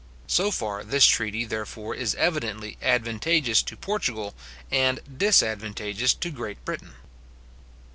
[0.25, 4.33] So far this treaty, therefore, is evidently advantageous to Portugal,
[4.71, 6.95] and disadvantageous to Great Britain.